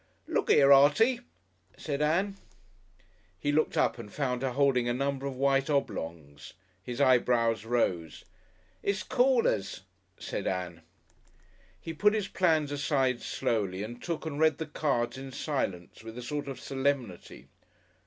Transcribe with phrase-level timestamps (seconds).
[0.25, 1.19] "Look 'ere, Artie!"
[1.77, 2.35] said Ann.
[3.37, 6.53] He looked up and found her holding a number of white oblongs.
[6.81, 8.25] His eyebrows rose.
[8.81, 9.81] "It's Callers,"
[10.17, 10.81] said Ann.
[11.79, 16.17] He put his plans aside slowly and took and read the cards in silence, with
[16.17, 17.47] a sort of solemnity.